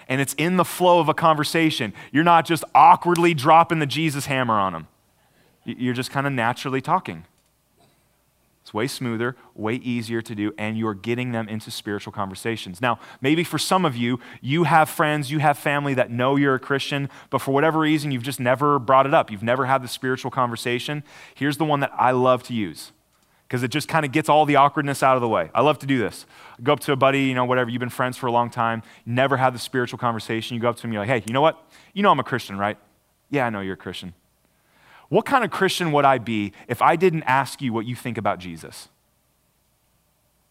[0.08, 1.94] And it's in the flow of a conversation.
[2.12, 4.88] You're not just awkwardly dropping the Jesus hammer on them.
[5.64, 7.26] You're just kind of naturally talking.
[8.62, 12.82] It's way smoother, way easier to do, and you're getting them into spiritual conversations.
[12.82, 16.56] Now, maybe for some of you, you have friends, you have family that know you're
[16.56, 19.30] a Christian, but for whatever reason, you've just never brought it up.
[19.30, 21.04] You've never had the spiritual conversation.
[21.36, 22.92] Here's the one that I love to use
[23.56, 25.50] because it just kind of gets all the awkwardness out of the way.
[25.56, 26.26] I love to do this.
[26.62, 28.84] go up to a buddy, you know, whatever, you've been friends for a long time,
[29.06, 30.56] never had the spiritual conversation.
[30.56, 31.66] You go up to him, you're like, hey, you know what?
[31.94, 32.78] You know I'm a Christian, right?
[33.30, 34.14] Yeah, I know you're a Christian.
[35.08, 38.18] What kind of Christian would I be if I didn't ask you what you think
[38.18, 38.90] about Jesus?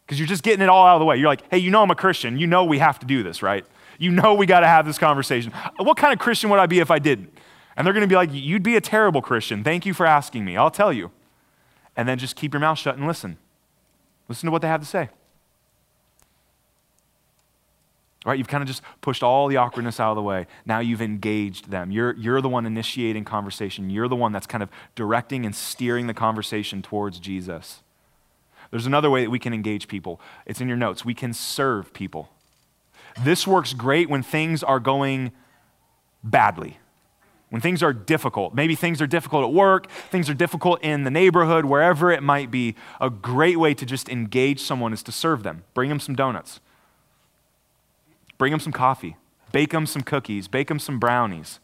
[0.07, 1.19] Because you're just getting it all out of the way.
[1.19, 2.39] You're like, hey, you know I'm a Christian.
[2.39, 3.67] You know we have to do this, right?
[3.99, 5.53] You know we got to have this conversation.
[5.77, 7.37] What kind of Christian would I be if I didn't?
[7.77, 9.63] And they're going to be like, you'd be a terrible Christian.
[9.63, 10.57] Thank you for asking me.
[10.57, 11.11] I'll tell you.
[11.97, 13.39] And then just keep your mouth shut and listen.
[14.29, 15.11] Listen to what they have to say.
[18.25, 18.39] Right?
[18.39, 20.47] You've kind of just pushed all the awkwardness out of the way.
[20.65, 21.91] Now you've engaged them.
[21.91, 23.91] You're, you're the one initiating conversation.
[23.91, 27.83] You're the one that's kind of directing and steering the conversation towards Jesus.
[28.71, 30.21] There's another way that we can engage people.
[30.47, 31.05] It's in your notes.
[31.05, 32.31] We can serve people.
[33.21, 35.33] This works great when things are going
[36.25, 36.79] badly.
[37.51, 38.55] When things are difficult.
[38.55, 42.51] Maybe things are difficult at work, things are difficult in the neighborhood, wherever it might
[42.51, 42.75] be.
[43.01, 45.65] A great way to just engage someone is to serve them.
[45.75, 46.61] Bring them some donuts,
[48.39, 49.17] bring them some coffee,
[49.53, 51.61] bake them some cookies, bake them some brownies.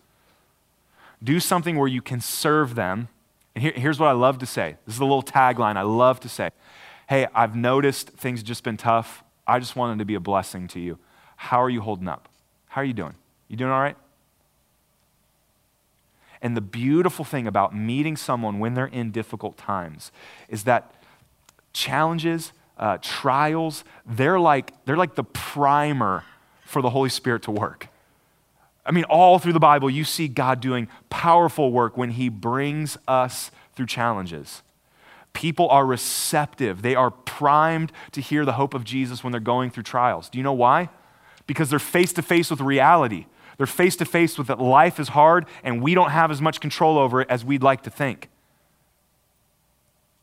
[1.22, 3.08] Do something where you can serve them.
[3.54, 6.20] And here, here's what I love to say this is a little tagline I love
[6.20, 6.50] to say.
[7.08, 9.24] Hey, I've noticed things have just been tough.
[9.46, 10.98] I just wanted to be a blessing to you.
[11.34, 12.28] How are you holding up?
[12.68, 13.14] How are you doing?
[13.48, 13.96] You doing all right?
[16.42, 20.10] And the beautiful thing about meeting someone when they're in difficult times
[20.48, 20.94] is that
[21.72, 26.24] challenges, uh, trials, they're like, they're like the primer
[26.64, 27.88] for the Holy Spirit to work.
[28.86, 32.96] I mean, all through the Bible, you see God doing powerful work when He brings
[33.06, 34.62] us through challenges.
[35.32, 39.70] People are receptive, they are primed to hear the hope of Jesus when they're going
[39.70, 40.28] through trials.
[40.28, 40.88] Do you know why?
[41.46, 43.26] Because they're face to face with reality.
[43.60, 46.60] They're face to face with that life is hard and we don't have as much
[46.60, 48.30] control over it as we'd like to think.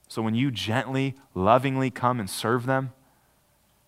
[0.08, 2.93] So when you gently, lovingly come and serve them,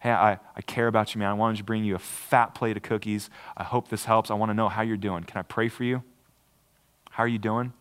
[0.02, 1.30] hey, I, I care about you, man.
[1.30, 3.32] I wanted to bring you a fat plate of cookies.
[3.58, 4.30] I hope this helps.
[4.30, 5.24] I want to know how you're doing.
[5.24, 6.04] Can I pray for you?
[7.10, 7.74] How are you doing?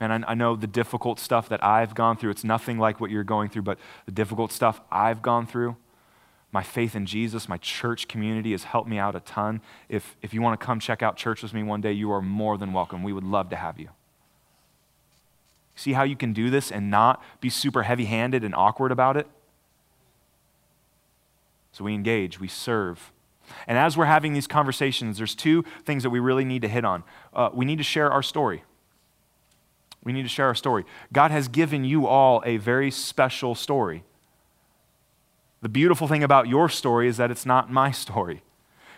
[0.00, 2.30] Man, I, I know the difficult stuff that I've gone through.
[2.30, 5.76] It's nothing like what you're going through, but the difficult stuff I've gone through
[6.52, 9.62] my faith in Jesus, my church community has helped me out a ton.
[9.88, 12.20] If, if you want to come check out church with me one day, you are
[12.20, 13.02] more than welcome.
[13.02, 13.88] We would love to have you.
[15.74, 19.16] See how you can do this and not be super heavy handed and awkward about
[19.16, 19.26] it?
[21.72, 23.12] So we engage, we serve.
[23.66, 26.84] And as we're having these conversations, there's two things that we really need to hit
[26.84, 27.02] on.
[27.32, 28.62] Uh, we need to share our story.
[30.04, 30.84] We need to share our story.
[31.12, 34.04] God has given you all a very special story.
[35.62, 38.42] The beautiful thing about your story is that it's not my story.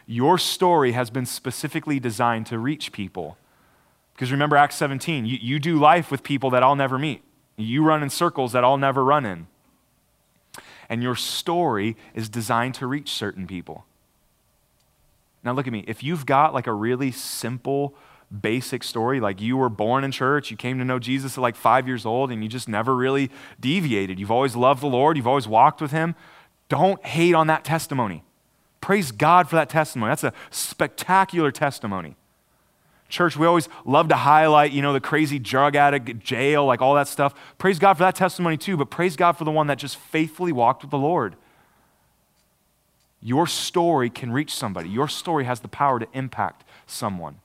[0.06, 3.36] Your story has been specifically designed to reach people.
[4.14, 7.22] Because remember Acts 17, you, you do life with people that I'll never meet.
[7.56, 9.46] You run in circles that I'll never run in.
[10.88, 13.84] And your story is designed to reach certain people.
[15.42, 15.84] Now, look at me.
[15.86, 17.94] If you've got like a really simple,
[18.40, 21.56] basic story, like you were born in church, you came to know Jesus at like
[21.56, 25.26] five years old, and you just never really deviated, you've always loved the Lord, you've
[25.26, 26.14] always walked with Him,
[26.68, 28.24] don't hate on that testimony.
[28.80, 30.10] Praise God for that testimony.
[30.10, 32.16] That's a spectacular testimony.
[33.08, 36.94] Church, we always love to highlight, you know, the crazy drug addict, jail, like all
[36.94, 37.34] that stuff.
[37.58, 40.52] Praise God for that testimony too, but praise God for the one that just faithfully
[40.52, 41.36] walked with the Lord.
[43.22, 44.88] Your story can reach somebody.
[44.88, 47.40] Your story has the power to impact someone.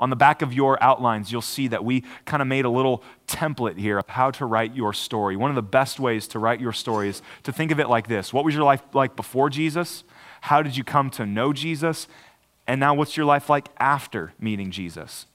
[0.00, 3.02] On the back of your outlines, you'll see that we kind of made a little
[3.26, 5.36] template here of how to write your story.
[5.36, 8.08] One of the best ways to write your story is to think of it like
[8.08, 10.04] this What was your life like before Jesus?
[10.42, 12.06] How did you come to know Jesus?
[12.66, 15.26] And now, what's your life like after meeting Jesus?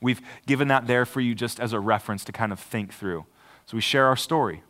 [0.00, 3.24] We've given that there for you just as a reference to kind of think through.
[3.66, 4.62] So we share our story.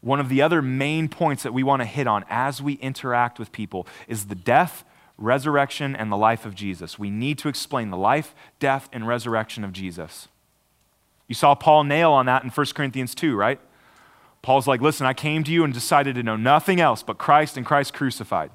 [0.00, 3.38] One of the other main points that we want to hit on as we interact
[3.38, 4.84] with people is the death
[5.18, 6.98] resurrection, and the life of Jesus.
[6.98, 10.28] We need to explain the life, death, and resurrection of Jesus.
[11.26, 13.60] You saw Paul nail on that in 1 Corinthians 2, right?
[14.40, 17.56] Paul's like, listen, I came to you and decided to know nothing else but Christ
[17.56, 18.50] and Christ crucified.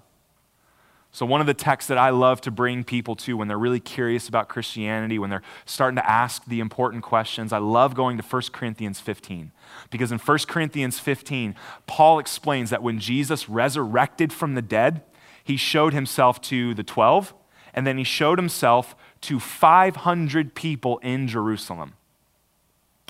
[1.16, 3.80] So, one of the texts that I love to bring people to when they're really
[3.80, 8.24] curious about Christianity, when they're starting to ask the important questions, I love going to
[8.24, 9.51] 1 Corinthians 15.
[9.91, 11.53] Because in 1 Corinthians 15,
[11.86, 15.03] Paul explains that when Jesus resurrected from the dead,
[15.44, 17.34] he showed himself to the 12,
[17.74, 21.94] and then he showed himself to 500 people in Jerusalem.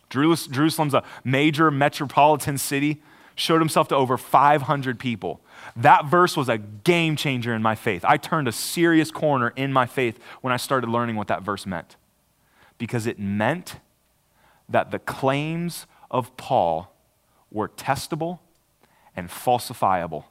[0.10, 3.02] Jerusalem's a major metropolitan city,
[3.36, 5.42] showed himself to over 500 people.
[5.76, 8.06] That verse was a game changer in my faith.
[8.06, 11.66] I turned a serious corner in my faith when I started learning what that verse
[11.66, 11.96] meant.
[12.78, 13.80] Because it meant
[14.70, 16.96] that the claims of Paul
[17.52, 18.40] were testable
[19.16, 20.26] and falsifiable.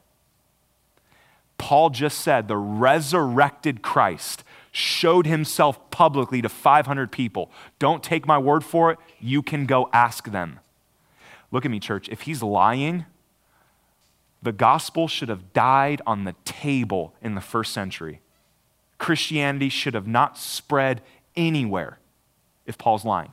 [1.59, 7.51] Paul just said the resurrected Christ showed himself publicly to 500 people.
[7.79, 8.99] Don't take my word for it.
[9.21, 10.61] You can go ask them.
[11.51, 12.09] Look at me, church.
[12.09, 13.05] If he's lying,
[14.43, 18.21] the gospel should have died on the table in the first century.
[18.99, 21.03] Christianity should have not spread
[21.37, 21.99] anywhere
[22.67, 23.33] if Paul's lying.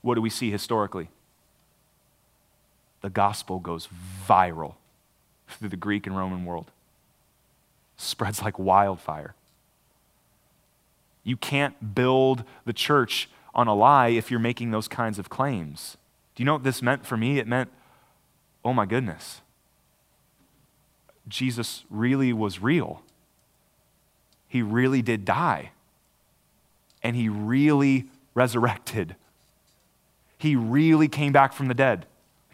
[0.00, 1.10] What do we see historically?
[3.00, 3.88] The gospel goes
[4.26, 4.74] viral
[5.48, 6.70] through the Greek and Roman world
[8.00, 9.34] spreads like wildfire.
[11.22, 15.96] You can't build the church on a lie if you're making those kinds of claims.
[16.34, 17.38] Do you know what this meant for me?
[17.38, 17.70] It meant,
[18.64, 19.42] oh my goodness,
[21.28, 23.02] Jesus really was real.
[24.48, 25.72] He really did die.
[27.02, 29.16] and he really resurrected.
[30.38, 32.06] He really came back from the dead.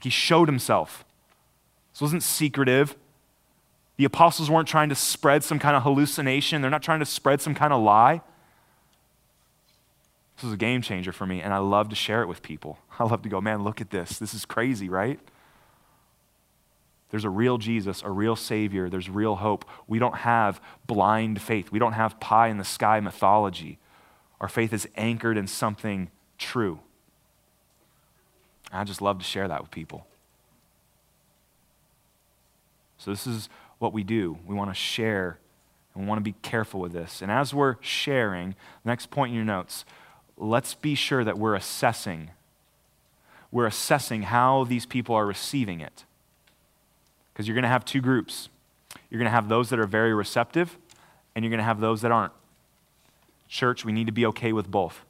[0.02, 1.04] He showed himself.
[1.92, 2.96] This wasn't secretive.
[3.96, 7.40] The apostles weren't trying to spread some kind of hallucination, they're not trying to spread
[7.40, 8.20] some kind of lie.
[10.36, 12.78] This was a game changer for me, and I love to share it with people.
[12.98, 14.18] I love to go, man, look at this.
[14.18, 15.18] This is crazy, right?
[17.10, 18.88] There's a real Jesus, a real Savior.
[18.90, 19.64] There's real hope.
[19.86, 21.70] We don't have blind faith.
[21.70, 23.78] We don't have pie in the sky mythology.
[24.40, 26.80] Our faith is anchored in something true.
[28.72, 30.06] I just love to share that with people.
[32.98, 34.38] So, this is what we do.
[34.46, 35.38] We want to share,
[35.94, 37.22] and we want to be careful with this.
[37.22, 38.54] And as we're sharing,
[38.84, 39.84] next point in your notes,
[40.36, 42.30] let's be sure that we're assessing.
[43.50, 46.04] We're assessing how these people are receiving it.
[47.32, 48.48] Because you're going to have two groups.
[49.10, 50.76] You're going to have those that are very receptive,
[51.34, 52.32] and you're going to have those that aren't.
[53.48, 55.02] Church, we need to be okay with both.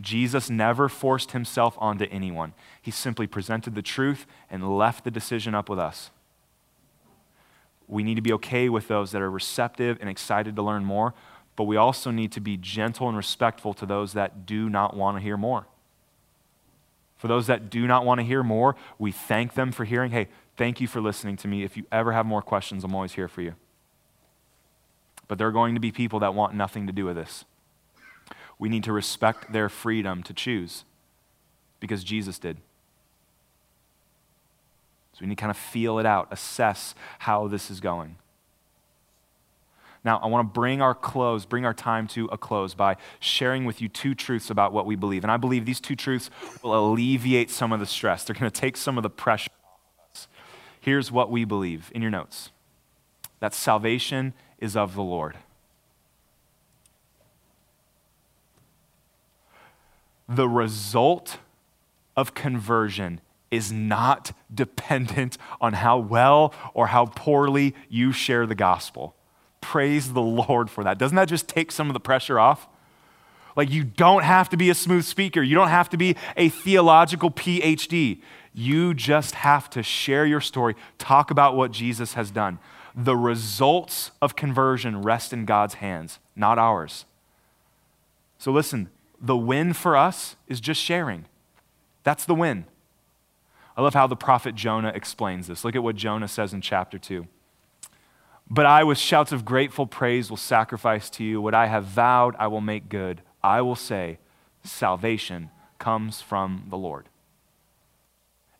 [0.00, 2.54] Jesus never forced himself onto anyone.
[2.80, 6.10] He simply presented the truth and left the decision up with us.
[7.88, 11.14] We need to be okay with those that are receptive and excited to learn more,
[11.56, 15.16] but we also need to be gentle and respectful to those that do not want
[15.18, 15.66] to hear more.
[17.16, 20.10] For those that do not want to hear more, we thank them for hearing.
[20.10, 21.62] Hey, thank you for listening to me.
[21.62, 23.54] If you ever have more questions, I'm always here for you.
[25.28, 27.44] But there are going to be people that want nothing to do with this.
[28.58, 30.84] We need to respect their freedom to choose
[31.80, 32.58] because Jesus did.
[35.12, 38.16] So we need to kind of feel it out, assess how this is going.
[40.04, 43.64] Now, I want to bring our close, bring our time to a close by sharing
[43.64, 45.22] with you two truths about what we believe.
[45.22, 46.28] And I believe these two truths
[46.62, 48.24] will alleviate some of the stress.
[48.24, 50.28] They're going to take some of the pressure off of us.
[50.80, 52.50] Here's what we believe in your notes
[53.38, 55.36] that salvation is of the Lord.
[60.28, 61.38] The result
[62.16, 63.20] of conversion
[63.52, 69.14] is not dependent on how well or how poorly you share the gospel.
[69.60, 70.98] Praise the Lord for that.
[70.98, 72.66] Doesn't that just take some of the pressure off?
[73.54, 76.48] Like, you don't have to be a smooth speaker, you don't have to be a
[76.48, 78.20] theological PhD.
[78.54, 82.58] You just have to share your story, talk about what Jesus has done.
[82.94, 87.06] The results of conversion rest in God's hands, not ours.
[88.38, 88.90] So, listen,
[89.20, 91.26] the win for us is just sharing.
[92.02, 92.66] That's the win.
[93.76, 95.64] I love how the prophet Jonah explains this.
[95.64, 97.26] Look at what Jonah says in chapter 2.
[98.50, 101.40] But I, with shouts of grateful praise, will sacrifice to you.
[101.40, 103.22] What I have vowed, I will make good.
[103.42, 104.18] I will say,
[104.64, 107.08] Salvation comes from the Lord.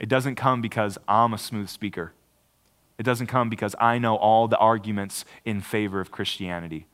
[0.00, 2.12] It doesn't come because I'm a smooth speaker.
[2.98, 6.86] It doesn't come because I know all the arguments in favor of Christianity.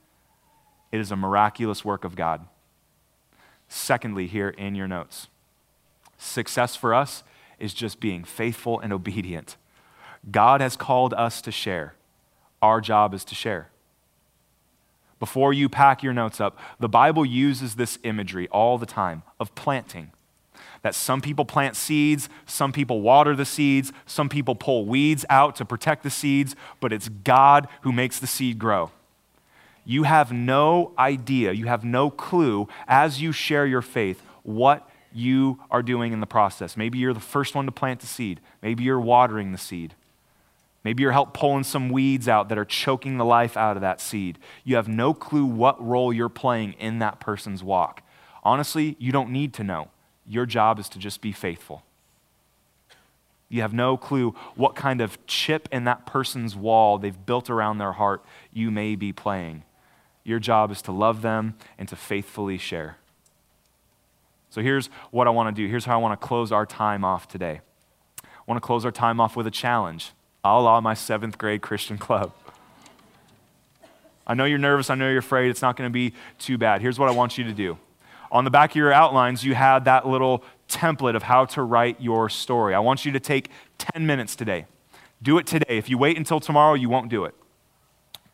[0.93, 2.47] It is a miraculous work of God.
[3.69, 5.29] Secondly, here in your notes,
[6.19, 7.23] success for us
[7.59, 9.57] is just being faithful and obedient.
[10.31, 11.95] God has called us to share.
[12.61, 13.69] Our job is to share.
[15.19, 19.55] Before you pack your notes up, the Bible uses this imagery all the time of
[19.55, 20.13] planting.
[20.83, 25.57] That some people plant seeds, some people water the seeds, some people pull weeds out
[25.57, 28.93] to protect the seeds, but it's God who makes the seed grow.
[29.85, 34.89] You have no idea, you have no clue as you share your faith what
[35.19, 36.77] you are doing in the process.
[36.77, 39.95] Maybe you're the first one to plant the seed, maybe you're watering the seed.
[40.85, 44.01] Maybe you're help pulling some weeds out that are choking the life out of that
[44.01, 44.39] seed.
[44.65, 48.03] You have no clue what role you're playing in that person's walk.
[48.45, 49.89] Honestly, you don't need to know.
[50.27, 51.83] Your job is to just be faithful.
[53.49, 57.79] You have no clue what kind of chip in that person's wall they've built around
[57.79, 59.65] their heart you may be playing.
[60.23, 62.99] Your job is to love them and to faithfully share.
[64.59, 65.69] So here's what I want to do.
[65.69, 67.61] Here's how I want to close our time off today.
[68.25, 70.11] I want to close our time off with a challenge
[70.43, 72.33] a la my seventh grade Christian club.
[74.27, 74.91] I know you're nervous.
[74.91, 75.51] I know you're afraid.
[75.51, 76.81] It's not going to be too bad.
[76.81, 77.79] Here's what I want you to do.
[78.33, 82.01] On the back of your outlines, you had that little template of how to write
[82.01, 82.75] your story.
[82.75, 84.67] I want you to take 10 minutes today.
[85.23, 85.79] Do it today.
[85.79, 87.35] If you wait until tomorrow, you won't do it.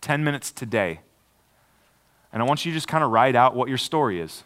[0.01, 1.01] 10 minutes today.
[2.33, 4.45] And I want you to just kind of write out what your story is.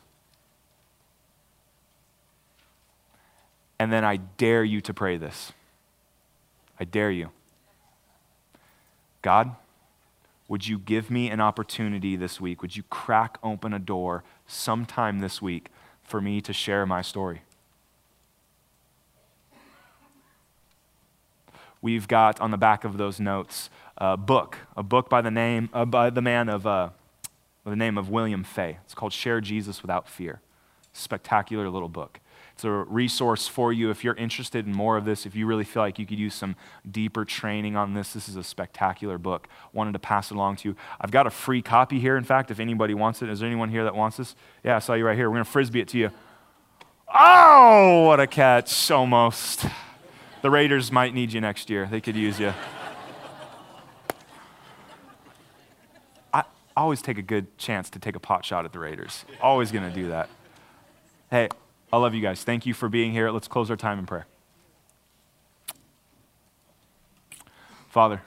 [3.78, 5.52] And then I dare you to pray this.
[6.80, 7.30] I dare you.
[9.22, 9.54] God,
[10.48, 12.62] would you give me an opportunity this week?
[12.62, 15.68] Would you crack open a door sometime this week
[16.02, 17.42] for me to share my story?
[21.80, 25.68] We've got on the back of those notes a book, a book by the name,
[25.72, 26.90] uh, by the man of, uh,
[27.64, 28.78] with the name of William Fay.
[28.84, 30.40] It's called Share Jesus Without Fear.
[30.92, 32.20] Spectacular little book.
[32.58, 35.62] It's a resource for you if you're interested in more of this, if you really
[35.62, 36.56] feel like you could use some
[36.90, 38.14] deeper training on this.
[38.14, 39.46] This is a spectacular book.
[39.72, 40.76] Wanted to pass it along to you.
[41.00, 43.28] I've got a free copy here, in fact, if anybody wants it.
[43.28, 44.34] Is there anyone here that wants this?
[44.64, 45.30] Yeah, I saw you right here.
[45.30, 46.10] We're going to frisbee it to you.
[47.16, 48.90] Oh, what a catch.
[48.90, 49.64] Almost.
[50.42, 51.86] The Raiders might need you next year.
[51.88, 52.52] They could use you.
[56.34, 56.42] I
[56.76, 59.24] always take a good chance to take a pot shot at the Raiders.
[59.40, 60.28] Always going to do that.
[61.30, 61.50] Hey,
[61.90, 62.44] I love you guys.
[62.44, 63.30] Thank you for being here.
[63.30, 64.26] Let's close our time in prayer.
[67.88, 68.20] Father,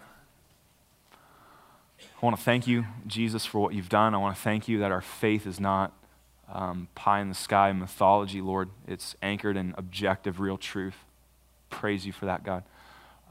[1.14, 4.16] I want to thank you, Jesus, for what you've done.
[4.16, 5.94] I want to thank you that our faith is not
[6.52, 8.70] um, pie in the sky mythology, Lord.
[8.88, 10.98] It's anchored in objective, real truth.
[11.70, 12.64] Praise you for that, God.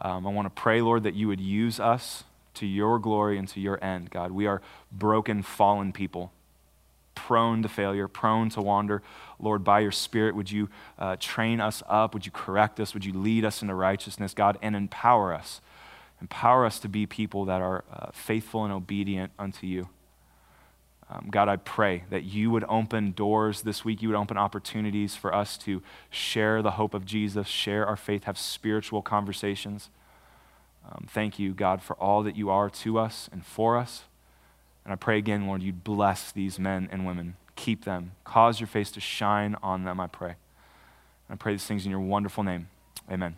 [0.01, 2.23] Um, I want to pray, Lord, that you would use us
[2.55, 4.31] to your glory and to your end, God.
[4.31, 4.63] We are
[4.93, 6.33] broken, fallen people
[7.27, 9.03] prone to failure, prone to wander.
[9.43, 10.69] Lord, by your Spirit, would you
[10.99, 12.15] uh, train us up?
[12.15, 12.95] Would you correct us?
[12.95, 15.61] Would you lead us into righteousness, God, and empower us?
[16.21, 19.89] Empower us to be people that are uh, faithful and obedient unto you.
[21.11, 24.01] Um, God, I pray that you would open doors this week.
[24.01, 28.25] You would open opportunities for us to share the hope of Jesus, share our faith,
[28.25, 29.91] have spiritual conversations.
[30.89, 34.05] Um, thank you, God, for all that you are to us and for us.
[34.85, 37.37] And I pray again, Lord, you'd bless these men and women.
[37.61, 38.13] Keep them.
[38.25, 40.31] Cause your face to shine on them, I pray.
[41.29, 42.69] And I pray these things in your wonderful name.
[43.13, 43.37] Amen.